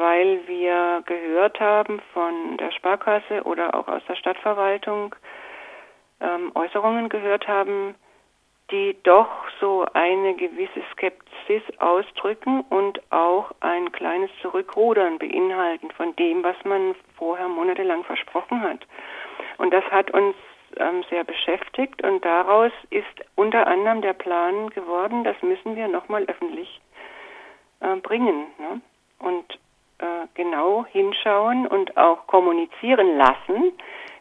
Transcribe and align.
weil 0.00 0.40
wir 0.46 1.02
gehört 1.04 1.60
haben 1.60 2.00
von 2.14 2.56
der 2.56 2.72
Sparkasse 2.72 3.42
oder 3.44 3.74
auch 3.74 3.86
aus 3.86 4.02
der 4.08 4.16
Stadtverwaltung 4.16 5.14
ähm, 6.20 6.52
Äußerungen 6.54 7.10
gehört 7.10 7.46
haben, 7.46 7.94
die 8.70 8.96
doch 9.02 9.28
so 9.60 9.84
eine 9.92 10.34
gewisse 10.36 10.82
Skepsis 10.92 11.62
ausdrücken 11.80 12.62
und 12.70 13.00
auch 13.12 13.50
ein 13.60 13.92
kleines 13.92 14.30
Zurückrudern 14.40 15.18
beinhalten 15.18 15.90
von 15.90 16.16
dem, 16.16 16.42
was 16.42 16.56
man 16.64 16.94
vorher 17.16 17.48
monatelang 17.48 18.02
versprochen 18.04 18.62
hat. 18.62 18.86
Und 19.58 19.74
das 19.74 19.84
hat 19.90 20.10
uns 20.12 20.34
ähm, 20.76 21.04
sehr 21.10 21.24
beschäftigt 21.24 22.02
und 22.02 22.24
daraus 22.24 22.72
ist 22.88 23.04
unter 23.34 23.66
anderem 23.66 24.00
der 24.00 24.14
Plan 24.14 24.70
geworden, 24.70 25.24
das 25.24 25.36
müssen 25.42 25.76
wir 25.76 25.88
nochmal 25.88 26.24
öffentlich 26.24 26.80
äh, 27.80 27.96
bringen 27.96 28.46
ne? 28.58 28.80
und 29.18 29.58
äh, 30.00 30.26
genau 30.34 30.86
hinschauen 30.86 31.66
und 31.66 31.96
auch 31.96 32.26
kommunizieren 32.26 33.18
lassen, 33.18 33.72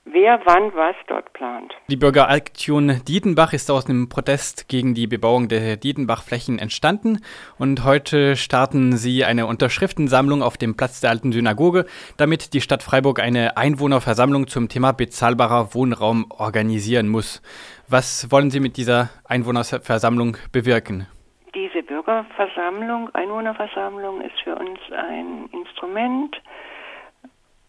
wer 0.06 0.42
wann 0.46 0.74
was 0.74 0.96
dort 1.08 1.32
plant. 1.34 1.74
Die 1.88 1.96
Bürgeraktion 1.96 3.02
Dietenbach 3.08 3.54
ist 3.54 3.70
aus 3.72 3.88
einem 3.88 4.10
Protest 4.10 4.68
gegen 4.68 4.94
die 4.94 5.08
Bebauung 5.08 5.48
der 5.48 5.78
Dietenbach-Flächen 5.78 6.60
entstanden 6.60 7.20
und 7.58 7.84
heute 7.84 8.36
starten 8.36 8.98
sie 8.98 9.24
eine 9.24 9.46
Unterschriftensammlung 9.46 10.42
auf 10.42 10.58
dem 10.58 10.76
Platz 10.76 11.02
der 11.02 11.12
alten 11.12 11.32
Synagoge, 11.32 11.86
damit 12.18 12.54
die 12.54 12.62
Stadt 12.62 12.84
Freiburg 12.84 13.20
eine 13.20 13.58
Einwohnerversammlung 13.58 14.48
zum 14.48 14.70
Thema 14.70 14.92
bezahlbarer 14.92 15.74
Wohnraum 15.74 16.26
organisieren 16.30 17.08
muss. 17.08 17.42
Was 17.88 18.32
wollen 18.32 18.52
Sie 18.52 18.60
mit 18.60 18.78
dieser 18.78 19.10
Einwohnerversammlung 19.26 20.38
bewirken? 20.52 21.08
Bürgerversammlung, 21.90 23.10
Einwohnerversammlung 23.16 24.22
ist 24.22 24.40
für 24.42 24.56
uns 24.56 24.80
ein 24.92 25.50
Instrument, 25.52 26.40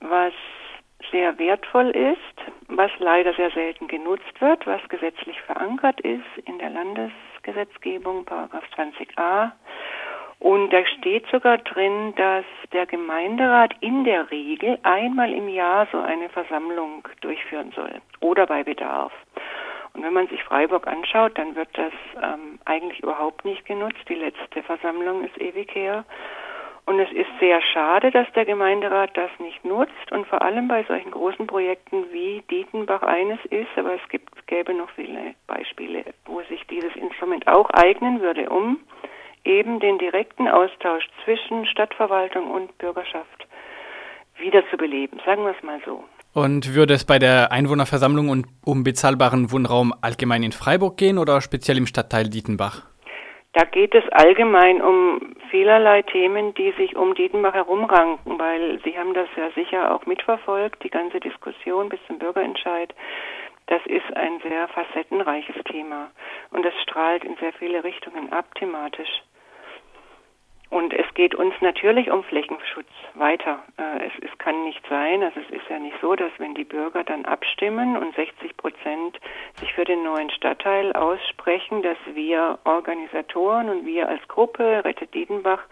was 0.01 0.35
sehr 1.11 1.39
wertvoll 1.39 1.89
ist, 1.89 2.69
was 2.69 2.91
leider 2.99 3.33
sehr 3.33 3.51
selten 3.53 3.89
genutzt 3.89 4.41
wird, 4.41 4.67
was 4.67 4.87
gesetzlich 4.91 5.41
verankert 5.41 6.01
ist 6.03 6.27
in 6.45 6.59
der 6.59 6.69
Landesgesetzgebung, 6.69 8.27
Paragraph 8.27 8.65
20a. 8.77 9.53
Und 10.39 10.71
da 10.71 10.85
steht 10.99 11.27
sogar 11.29 11.57
drin, 11.57 12.15
dass 12.17 12.45
der 12.73 12.85
Gemeinderat 12.85 13.75
in 13.81 14.05
der 14.05 14.31
Regel 14.31 14.79
einmal 14.83 15.33
im 15.33 15.49
Jahr 15.49 15.89
so 15.93 15.99
eine 15.99 16.29
Versammlung 16.29 17.09
durchführen 17.23 17.73
soll 17.75 18.03
oder 18.21 18.47
bei 18.47 18.65
Bedarf. 18.65 19.13
Und 19.95 20.03
wenn 20.03 20.13
man 20.13 20.29
sich 20.29 20.43
Freiburg 20.45 20.87
anschaut, 20.87 21.37
dann 21.37 21.55
wird 21.57 21.69
das 21.73 21.93
ähm, 22.23 22.50
eigentlich 22.71 23.03
überhaupt 23.03 23.45
nicht 23.45 23.67
genutzt. 23.67 24.01
Die 24.09 24.15
letzte 24.15 24.63
Versammlung 24.63 25.25
ist 25.25 25.39
ewig 25.41 25.75
her. 25.75 26.05
Und 26.87 26.99
es 26.99 27.13
ist 27.13 27.29
sehr 27.39 27.61
schade, 27.63 28.11
dass 28.11 28.27
der 28.33 28.45
Gemeinderat 28.45 29.17
das 29.17 29.31
nicht 29.39 29.65
nutzt 29.65 30.11
und 30.11 30.27
vor 30.27 30.43
allem 30.43 30.67
bei 30.67 30.83
solchen 30.85 31.11
großen 31.11 31.47
Projekten 31.47 32.11
wie 32.11 32.43
Dietenbach 32.51 33.03
eines 33.03 33.39
ist, 33.51 33.69
aber 33.77 33.95
es 33.95 34.09
gibt, 34.09 34.47
gäbe 34.47 34.75
noch 34.75 34.91
viele 34.91 35.35
Beispiele, 35.47 36.05
wo 36.25 36.41
sich 36.43 36.67
dieses 36.67 36.95
Instrument 36.97 37.47
auch 37.47 37.71
eignen 37.71 38.21
würde, 38.21 38.49
um 38.51 38.81
eben 39.45 39.79
den 39.79 39.99
direkten 39.99 40.49
Austausch 40.49 41.07
zwischen 41.25 41.67
Stadtverwaltung 41.67 42.51
und 42.51 42.77
Bürgerschaft 42.79 43.47
wiederzubeleben, 44.37 45.21
sagen 45.25 45.45
wir 45.45 45.55
es 45.57 45.63
mal 45.63 45.81
so. 45.85 46.03
Und 46.33 46.75
würde 46.75 46.95
es 46.95 47.05
bei 47.05 47.19
der 47.19 47.51
Einwohnerversammlung 47.51 48.45
um 48.65 48.85
bezahlbaren 48.85 49.51
Wohnraum 49.51 49.93
allgemein 50.01 50.45
in 50.45 50.53
Freiburg 50.53 50.97
gehen 50.97 51.19
oder 51.19 51.41
speziell 51.41 51.77
im 51.77 51.87
Stadtteil 51.87 52.29
Dietenbach? 52.29 52.83
Da 53.53 53.65
geht 53.65 53.97
es 53.97 54.05
allgemein 54.13 54.81
um 54.81 55.35
vielerlei 55.51 56.03
Themen, 56.03 56.55
die 56.55 56.73
sich 56.79 56.95
um 56.95 57.15
Dietenbach 57.15 57.55
herumranken, 57.55 58.39
weil 58.39 58.81
Sie 58.85 58.97
haben 58.97 59.13
das 59.13 59.29
ja 59.37 59.51
sicher 59.57 59.93
auch 59.93 60.07
mitverfolgt, 60.07 60.85
die 60.85 60.91
ganze 60.91 61.19
Diskussion 61.19 61.89
bis 61.89 61.99
zum 62.07 62.21
Bürgerentscheid. 62.21 62.95
Das 63.67 63.85
ist 63.87 64.17
ein 64.17 64.41
sehr 64.43 64.69
facettenreiches 64.69 65.57
Thema 65.65 66.11
und 66.51 66.65
das 66.65 66.75
strahlt 66.83 67.25
in 67.25 67.37
sehr 67.37 67.53
viele 67.55 67.83
Richtungen 67.83 68.33
ab 68.33 68.55
thematisch. 68.55 69.23
Und 70.71 70.95
es 70.95 71.13
geht 71.15 71.35
uns 71.35 71.53
natürlich 71.61 72.13
um 72.13 72.23
Flächenschutz 72.23 72.87
weiter. 73.15 73.59
Äh, 73.77 74.07
es, 74.07 74.13
es, 74.31 74.39
kann 74.39 74.63
nicht 74.65 74.81
sein, 74.89 75.23
also 75.23 75.41
es 75.41 75.51
ist 75.51 75.69
ja 75.69 75.81
nicht 75.81 75.97
so, 76.01 76.15
dass 76.15 76.31
wenn 76.39 76.55
die 76.55 76.65
Bürger 76.65 77.03
dann 77.03 77.25
abstimmen 77.25 77.97
und 77.97 78.15
60 78.15 78.57
Prozent 78.57 79.19
sich 79.57 79.73
für 79.75 79.85
den 79.85 80.05
neuen 80.05 80.31
Stadtteil 80.31 80.93
aussprechen, 80.93 81.83
dass 81.83 81.99
wir 82.15 82.61
Organisatoren 82.63 83.69
und 83.69 83.85
wir 83.85 84.09
als 84.09 84.27
Gruppe 84.29 84.85
Rettet 84.85 85.13
Diedenbach 85.13 85.63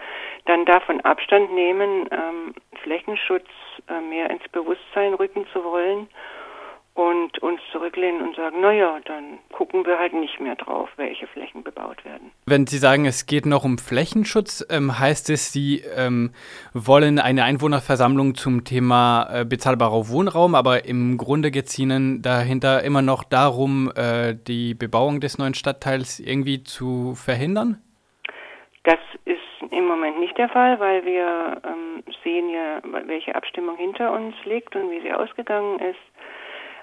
dann 0.46 0.64
davon 0.64 1.00
Abstand 1.02 1.52
nehmen, 1.52 2.08
ähm, 2.10 2.54
Flächenschutz 2.82 3.46
äh, 3.88 4.00
mehr 4.00 4.28
ins 4.30 4.46
Bewusstsein 4.48 5.14
rücken 5.14 5.46
zu 5.52 5.62
wollen 5.62 6.08
und 6.98 7.38
uns 7.44 7.60
zurücklehnen 7.70 8.22
und 8.22 8.34
sagen, 8.34 8.60
naja, 8.60 8.98
dann 9.04 9.38
gucken 9.52 9.86
wir 9.86 10.00
halt 10.00 10.12
nicht 10.14 10.40
mehr 10.40 10.56
drauf, 10.56 10.88
welche 10.96 11.28
Flächen 11.28 11.62
bebaut 11.62 12.04
werden. 12.04 12.32
Wenn 12.44 12.66
Sie 12.66 12.78
sagen, 12.78 13.06
es 13.06 13.26
geht 13.26 13.46
noch 13.46 13.64
um 13.64 13.78
Flächenschutz, 13.78 14.66
ähm, 14.68 14.98
heißt 14.98 15.30
es, 15.30 15.52
Sie 15.52 15.84
ähm, 15.96 16.32
wollen 16.74 17.20
eine 17.20 17.44
Einwohnerversammlung 17.44 18.34
zum 18.34 18.64
Thema 18.64 19.28
äh, 19.30 19.44
bezahlbarer 19.44 20.08
Wohnraum, 20.08 20.56
aber 20.56 20.86
im 20.86 21.18
Grunde 21.18 21.52
geht 21.52 21.66
es 21.66 21.78
Ihnen 21.78 22.20
dahinter 22.20 22.82
immer 22.82 23.00
noch 23.00 23.22
darum, 23.22 23.92
äh, 23.94 24.34
die 24.34 24.74
Bebauung 24.74 25.20
des 25.20 25.38
neuen 25.38 25.54
Stadtteils 25.54 26.18
irgendwie 26.18 26.64
zu 26.64 27.14
verhindern? 27.14 27.80
Das 28.82 28.98
ist 29.24 29.38
im 29.70 29.86
Moment 29.86 30.18
nicht 30.18 30.36
der 30.36 30.48
Fall, 30.48 30.80
weil 30.80 31.04
wir 31.04 31.62
ähm, 31.64 32.02
sehen 32.24 32.50
ja, 32.50 32.80
welche 33.06 33.36
Abstimmung 33.36 33.76
hinter 33.76 34.12
uns 34.12 34.34
liegt 34.44 34.74
und 34.74 34.90
wie 34.90 35.00
sie 35.00 35.12
ausgegangen 35.12 35.78
ist. 35.78 36.00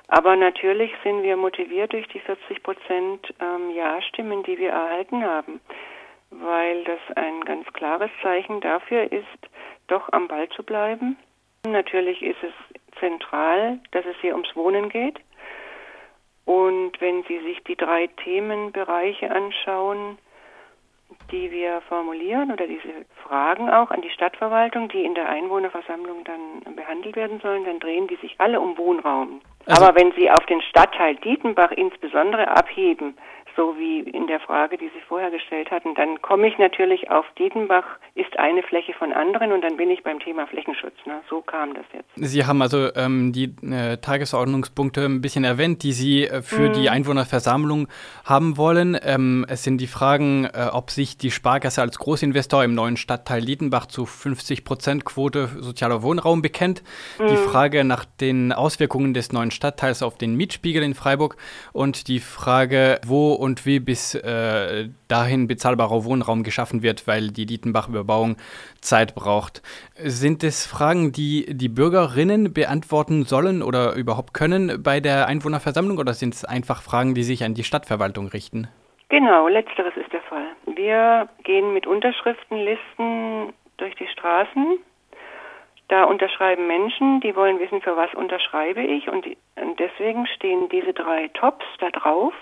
Aber 0.08 0.36
natürlich 0.36 0.92
sind 1.04 1.24
wir 1.24 1.36
motiviert 1.36 1.94
durch 1.94 2.08
die 2.10 2.20
40 2.20 2.62
Prozent 2.62 3.34
ähm, 3.40 3.72
Ja-Stimmen, 3.76 4.44
die 4.44 4.58
wir 4.58 4.70
erhalten 4.70 5.24
haben, 5.24 5.60
weil 6.30 6.84
das 6.84 7.00
ein 7.16 7.42
ganz 7.42 7.66
klares 7.74 8.12
Zeichen 8.22 8.62
dafür 8.62 9.12
ist, 9.12 9.50
doch 9.88 10.12
am 10.12 10.28
Ball 10.28 10.48
zu 10.50 10.64
bleiben. 10.64 11.18
Natürlich 11.66 12.22
ist 12.22 12.44
es 12.44 12.54
zentral, 13.00 13.80
dass 13.92 14.06
es 14.06 14.16
hier 14.22 14.34
ums 14.34 14.56
Wohnen 14.56 14.90
geht. 14.90 15.20
Und 16.46 17.02
wenn 17.02 17.24
Sie 17.24 17.40
sich 17.40 17.64
die 17.64 17.76
drei 17.76 18.08
Themenbereiche 18.24 19.32
anschauen, 19.32 20.20
die 21.32 21.50
wir 21.50 21.82
formulieren 21.82 22.52
oder 22.52 22.68
diese 22.68 23.06
Fragen 23.24 23.70
auch 23.70 23.90
an 23.90 24.02
die 24.02 24.12
Stadtverwaltung, 24.12 24.90
die 24.90 25.04
in 25.04 25.16
der 25.16 25.28
Einwohnerversammlung 25.28 26.24
dann 26.24 26.76
behandelt 26.76 27.16
werden 27.16 27.40
sollen, 27.40 27.66
dann 27.66 27.80
drehen 27.80 28.08
die 28.08 28.18
sich 28.18 28.36
alle 28.40 28.60
um 28.60 28.78
Wohnraum. 28.78 29.42
Also 29.66 29.84
Aber 29.84 29.96
wenn 29.96 30.12
Sie 30.14 30.30
auf 30.30 30.46
den 30.46 30.62
Stadtteil 30.62 31.16
Dietenbach 31.16 31.72
insbesondere 31.72 32.48
abheben, 32.48 33.18
so 33.56 33.76
wie 33.78 34.00
in 34.00 34.28
der 34.28 34.40
Frage, 34.40 34.78
die 34.78 34.90
Sie 34.90 35.02
vorher 35.08 35.32
gestellt 35.32 35.72
hatten, 35.72 35.96
dann 35.96 36.22
komme 36.22 36.48
ich 36.48 36.58
natürlich 36.58 37.10
auf 37.10 37.26
Dietenbach 37.38 37.86
ist 38.16 38.40
eine 38.40 38.64
Fläche 38.64 38.94
von 38.94 39.12
anderen 39.12 39.52
und 39.52 39.62
dann 39.62 39.76
bin 39.76 39.90
ich 39.90 40.02
beim 40.02 40.20
Thema 40.20 40.48
Flächenschutz. 40.48 40.94
Ne? 41.06 41.22
So 41.30 41.42
kam 41.42 41.74
das 41.74 41.84
jetzt. 41.94 42.10
Sie 42.16 42.46
haben 42.46 42.62
also 42.62 42.96
ähm, 42.96 43.34
die 43.34 43.54
äh, 43.62 43.98
Tagesordnungspunkte 43.98 45.04
ein 45.04 45.20
bisschen 45.20 45.44
erwähnt, 45.44 45.84
die 45.84 45.92
Sie 45.92 46.24
äh, 46.24 46.42
für 46.42 46.70
mhm. 46.70 46.74
die 46.74 46.90
Einwohnerversammlung 46.90 47.90
haben 48.24 48.56
wollen. 48.56 48.98
Ähm, 49.04 49.46
es 49.50 49.64
sind 49.64 49.80
die 49.80 49.88
Fragen, 49.88 50.46
äh, 50.46 50.70
ob 50.72 50.92
sich 50.92 51.18
die 51.18 51.30
Sparkasse 51.30 51.82
als 51.82 52.00
Großinvestor 52.00 52.64
im 52.64 52.74
neuen 52.74 52.96
Stadtteil 52.96 53.42
Dietenbach 53.42 53.88
zu 53.88 54.06
50 54.06 54.64
Prozent 54.64 55.04
Quote 55.04 55.50
sozialer 55.60 56.02
Wohnraum 56.02 56.42
bekennt. 56.42 56.84
Mhm. 57.20 57.28
Die 57.28 57.36
Frage 57.36 57.84
nach 57.84 58.06
den 58.06 58.54
Auswirkungen 58.54 59.14
des 59.14 59.34
neuen 59.34 59.52
Stadtteils 59.52 60.04
auf 60.04 60.18
den 60.18 60.36
Mietspiegel 60.36 60.84
in 60.84 60.94
Freiburg 60.94 61.36
und 61.74 62.08
die 62.08 62.22
Frage, 62.22 63.02
wo 63.06 63.34
und 63.46 63.66
wie 63.66 63.80
bis 63.80 64.16
äh, 64.16 64.90
dahin 65.08 65.48
bezahlbarer 65.48 66.04
Wohnraum 66.04 66.44
geschaffen 66.44 66.82
wird, 66.82 67.08
weil 67.08 67.30
die 67.30 67.46
Dietenbach-Überbauung 67.46 68.38
Zeit 68.82 69.14
braucht. 69.14 69.62
Sind 69.96 70.44
es 70.44 70.66
Fragen, 70.66 71.12
die 71.12 71.46
die 71.48 71.70
Bürgerinnen 71.70 72.54
beantworten 72.54 73.24
sollen 73.24 73.62
oder 73.62 73.94
überhaupt 73.94 74.34
können 74.34 74.82
bei 74.84 75.00
der 75.00 75.28
Einwohnerversammlung 75.28 76.00
oder 76.00 76.14
sind 76.14 76.34
es 76.34 76.44
einfach 76.44 76.82
Fragen, 76.82 77.14
die 77.14 77.24
sich 77.24 77.44
an 77.44 77.54
die 77.54 77.64
Stadtverwaltung 77.64 78.28
richten? 78.28 78.68
Genau, 79.10 79.48
letzteres 79.48 79.96
ist 79.96 80.12
der 80.12 80.24
Fall. 80.24 80.48
Wir 80.76 81.30
gehen 81.44 81.74
mit 81.74 81.86
Unterschriftenlisten 81.86 83.54
durch 83.78 83.96
die 83.96 84.08
Straßen. 84.08 84.80
Da 85.88 86.06
unterschreiben 86.06 86.66
Menschen, 86.66 87.22
die 87.22 87.36
wollen 87.36 87.60
wissen, 87.60 87.80
für 87.82 87.96
was 87.96 88.12
unterschreibe 88.16 88.82
ich 88.82 89.08
und 89.08 89.24
deswegen 89.78 90.26
stehen 90.26 90.68
diese 90.70 90.94
drei 90.94 91.28
Tops 91.36 91.64
da 91.80 91.92
drauf 91.92 92.34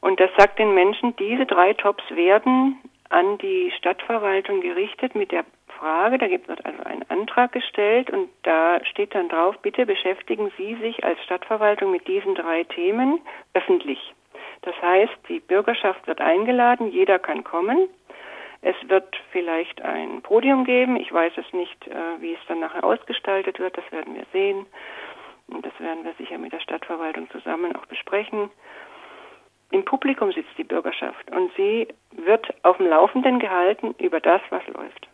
und 0.00 0.20
das 0.20 0.30
sagt 0.36 0.58
den 0.58 0.74
Menschen, 0.74 1.16
diese 1.16 1.46
drei 1.46 1.72
Tops 1.74 2.04
werden 2.10 2.78
an 3.08 3.38
die 3.38 3.72
Stadtverwaltung 3.78 4.60
gerichtet 4.60 5.14
mit 5.14 5.32
der 5.32 5.44
Frage, 5.78 6.18
da 6.18 6.28
wird 6.28 6.64
also 6.64 6.82
ein 6.84 7.08
Antrag 7.10 7.52
gestellt 7.52 8.10
und 8.10 8.28
da 8.42 8.84
steht 8.84 9.14
dann 9.14 9.28
drauf, 9.28 9.56
bitte 9.62 9.86
beschäftigen 9.86 10.50
Sie 10.56 10.74
sich 10.76 11.04
als 11.04 11.22
Stadtverwaltung 11.24 11.90
mit 11.90 12.08
diesen 12.08 12.34
drei 12.34 12.64
Themen 12.64 13.20
öffentlich. 13.54 14.14
Das 14.62 14.74
heißt, 14.80 15.12
die 15.28 15.40
Bürgerschaft 15.40 16.06
wird 16.06 16.20
eingeladen, 16.20 16.90
jeder 16.90 17.18
kann 17.18 17.44
kommen. 17.44 17.88
Es 18.62 18.76
wird 18.88 19.16
vielleicht 19.30 19.82
ein 19.82 20.22
Podium 20.22 20.64
geben. 20.64 20.96
Ich 20.96 21.12
weiß 21.12 21.32
es 21.36 21.52
nicht, 21.52 21.86
äh, 21.86 22.20
wie 22.20 22.32
es 22.32 22.40
dann 22.48 22.60
nachher 22.60 22.82
ausgestaltet 22.82 23.58
wird. 23.58 23.76
Das 23.76 23.92
werden 23.92 24.14
wir 24.14 24.24
sehen. 24.32 24.66
Und 25.48 25.64
das 25.64 25.78
werden 25.78 26.04
wir 26.04 26.14
sicher 26.14 26.38
mit 26.38 26.52
der 26.52 26.60
Stadtverwaltung 26.60 27.30
zusammen 27.30 27.76
auch 27.76 27.86
besprechen. 27.86 28.50
Im 29.70 29.84
Publikum 29.84 30.32
sitzt 30.32 30.56
die 30.56 30.64
Bürgerschaft 30.64 31.30
und 31.30 31.50
sie 31.56 31.88
wird 32.24 32.46
auf 32.62 32.76
dem 32.76 32.86
Laufenden 32.86 33.38
gehalten 33.38 33.94
über 33.98 34.20
das, 34.20 34.40
was 34.50 34.66
läuft. 34.68 35.08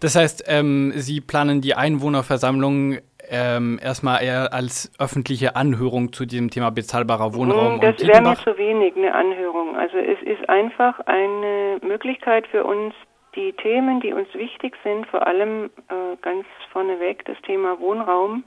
Das 0.00 0.16
heißt, 0.16 0.44
ähm, 0.48 0.92
Sie 0.94 1.20
planen 1.20 1.60
die 1.60 1.74
Einwohnerversammlung 1.74 2.98
ähm, 3.30 3.78
erstmal 3.82 4.22
eher 4.22 4.52
als 4.52 4.92
öffentliche 4.98 5.56
Anhörung 5.56 6.12
zu 6.12 6.24
diesem 6.24 6.50
Thema 6.50 6.70
bezahlbarer 6.70 7.34
Wohnraum. 7.34 7.80
Das 7.80 7.98
wäre 8.06 8.22
mir 8.22 8.36
zu 8.36 8.56
wenig, 8.56 8.96
eine 8.96 9.14
Anhörung. 9.14 9.76
Also 9.76 9.98
es 9.98 10.20
ist 10.22 10.48
einfach 10.48 11.00
eine 11.00 11.78
Möglichkeit 11.82 12.46
für 12.46 12.64
uns, 12.64 12.94
die 13.34 13.52
Themen, 13.52 14.00
die 14.00 14.12
uns 14.12 14.32
wichtig 14.34 14.74
sind, 14.82 15.06
vor 15.06 15.26
allem 15.26 15.66
äh, 15.88 16.16
ganz 16.22 16.46
vorneweg 16.72 17.24
das 17.26 17.36
Thema 17.42 17.78
Wohnraum, 17.78 18.44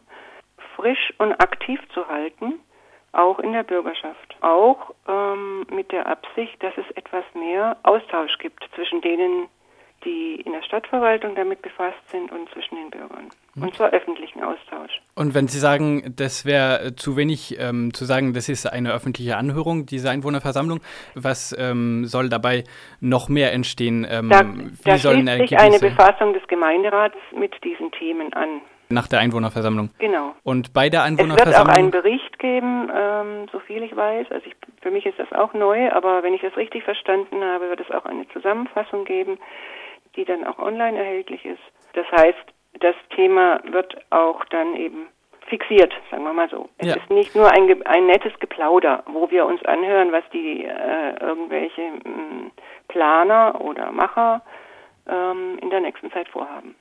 frisch 0.75 1.13
und 1.17 1.33
aktiv 1.33 1.79
zu 1.93 2.07
halten, 2.07 2.59
auch 3.13 3.39
in 3.39 3.53
der 3.53 3.63
Bürgerschaft. 3.63 4.35
Auch 4.41 4.93
ähm, 5.07 5.65
mit 5.71 5.91
der 5.91 6.07
Absicht, 6.07 6.61
dass 6.63 6.73
es 6.77 6.89
etwas 6.95 7.23
mehr 7.33 7.77
Austausch 7.83 8.37
gibt 8.37 8.67
zwischen 8.75 9.01
denen, 9.01 9.47
die 10.03 10.41
in 10.45 10.53
der 10.53 10.63
Stadtverwaltung 10.63 11.35
damit 11.35 11.61
befasst 11.61 11.99
sind 12.09 12.31
und 12.31 12.49
zwischen 12.49 12.75
den 12.75 12.89
Bürgern. 12.89 13.29
Mhm. 13.53 13.63
Und 13.63 13.75
zwar 13.75 13.91
öffentlichen 13.91 14.43
Austausch. 14.43 15.01
Und 15.15 15.35
wenn 15.35 15.47
Sie 15.47 15.59
sagen, 15.59 16.13
das 16.15 16.45
wäre 16.45 16.95
zu 16.95 17.17
wenig 17.17 17.59
ähm, 17.59 17.93
zu 17.93 18.05
sagen, 18.05 18.33
das 18.33 18.49
ist 18.49 18.65
eine 18.65 18.93
öffentliche 18.93 19.37
Anhörung, 19.37 19.85
diese 19.85 20.09
Einwohnerversammlung, 20.09 20.79
was 21.15 21.55
ähm, 21.57 22.05
soll 22.05 22.29
dabei 22.29 22.63
noch 22.99 23.29
mehr 23.29 23.53
entstehen? 23.53 24.07
Ähm, 24.09 24.29
da 24.29 24.41
da 24.41 24.97
schließt 24.97 25.37
sich 25.37 25.59
eine 25.59 25.79
Befassung 25.79 26.33
des 26.33 26.47
Gemeinderats 26.47 27.17
mit 27.37 27.53
diesen 27.63 27.91
Themen 27.91 28.33
an. 28.33 28.61
Nach 28.91 29.07
der 29.07 29.19
Einwohnerversammlung. 29.19 29.89
Genau. 29.99 30.33
Und 30.43 30.73
bei 30.73 30.89
der 30.89 31.03
Einwohnerversammlung. 31.03 31.53
Es 31.53 31.59
wird 31.59 31.69
auch 31.69 31.73
einen 31.73 31.91
Bericht 31.91 32.39
geben, 32.39 32.89
ähm, 32.95 33.47
so 33.51 33.59
viel 33.59 33.83
ich 33.83 33.95
weiß. 33.95 34.27
Also 34.31 34.45
ich, 34.45 34.55
für 34.81 34.91
mich 34.91 35.05
ist 35.05 35.19
das 35.19 35.31
auch 35.31 35.53
neu, 35.53 35.91
aber 35.91 36.23
wenn 36.23 36.33
ich 36.33 36.41
das 36.41 36.55
richtig 36.57 36.83
verstanden 36.83 37.43
habe, 37.43 37.69
wird 37.69 37.79
es 37.81 37.91
auch 37.91 38.05
eine 38.05 38.27
Zusammenfassung 38.29 39.05
geben 39.05 39.37
die 40.15 40.25
dann 40.25 40.43
auch 40.43 40.59
online 40.59 40.97
erhältlich 40.97 41.45
ist. 41.45 41.61
Das 41.93 42.05
heißt, 42.11 42.45
das 42.79 42.95
Thema 43.15 43.61
wird 43.65 43.95
auch 44.09 44.43
dann 44.45 44.75
eben 44.75 45.07
fixiert, 45.47 45.93
sagen 46.09 46.23
wir 46.23 46.33
mal 46.33 46.49
so. 46.49 46.69
Es 46.77 46.87
ja. 46.87 46.95
ist 46.95 47.09
nicht 47.09 47.35
nur 47.35 47.51
ein, 47.51 47.85
ein 47.85 48.05
nettes 48.05 48.33
Geplauder, 48.39 49.03
wo 49.07 49.29
wir 49.31 49.45
uns 49.45 49.63
anhören, 49.65 50.11
was 50.11 50.23
die 50.31 50.65
äh, 50.65 51.19
irgendwelche 51.19 51.81
mh, 51.81 52.01
hm, 52.03 52.51
Planer 52.87 53.59
oder 53.59 53.91
Macher 53.91 54.41
ähm, 55.07 55.57
in 55.61 55.69
der 55.69 55.81
nächsten 55.81 56.11
Zeit 56.11 56.29
vorhaben. 56.29 56.75